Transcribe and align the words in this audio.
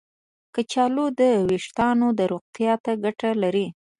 کچالو 0.55 1.05
د 1.19 1.21
ویښتانو 1.49 2.07
روغتیا 2.31 2.73
ته 2.83 2.91
ګټه 3.03 3.29
لري. 3.43 3.67